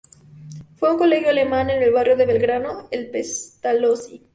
[0.77, 4.25] Fue a un colegio alemán en el barrio de Belgrano, el Pestalozzi.